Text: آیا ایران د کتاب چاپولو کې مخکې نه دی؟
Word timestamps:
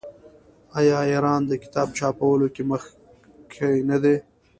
آیا 0.77 0.99
ایران 1.11 1.41
د 1.47 1.51
کتاب 1.63 1.87
چاپولو 1.99 2.47
کې 2.55 2.63
مخکې 2.71 3.69
نه 3.89 3.97
دی؟ 4.03 4.15